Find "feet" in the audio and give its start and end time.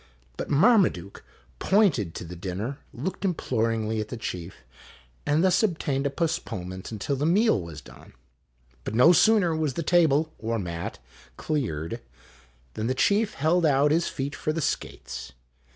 14.07-14.35